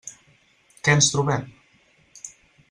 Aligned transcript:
Què 0.87 0.95
ens 0.99 1.09
trobem? 1.17 1.45